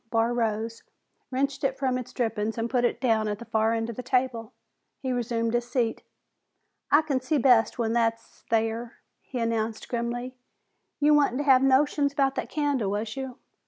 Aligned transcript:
Barr 0.09 0.33
rose, 0.33 0.81
wrenched 1.29 1.63
it 1.63 1.77
from 1.77 1.95
its 1.95 2.11
drippings 2.11 2.57
and 2.57 2.71
put 2.71 2.85
it 2.85 2.99
down 2.99 3.27
at 3.27 3.37
the 3.37 3.45
far 3.45 3.71
end 3.75 3.87
of 3.87 3.95
the 3.97 4.01
table. 4.01 4.51
He 4.97 5.11
resumed 5.11 5.53
his 5.53 5.69
seat. 5.69 6.01
"I 6.89 7.03
can 7.03 7.21
see 7.21 7.37
best 7.37 7.77
when 7.77 7.93
hit's 7.95 8.43
thar," 8.49 8.93
he 9.21 9.37
announced 9.37 9.87
grimly. 9.87 10.33
"You 10.99 11.13
wa'nt 11.13 11.39
havin' 11.41 11.67
notions 11.67 12.15
'bout 12.15 12.33
that 12.33 12.49
candle, 12.49 12.89
was 12.89 13.15
you?" 13.15 13.37